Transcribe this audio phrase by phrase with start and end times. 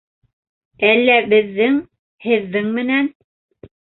[0.87, 1.77] -Әллә беҙҙең...
[2.29, 3.11] һеҙҙең менән...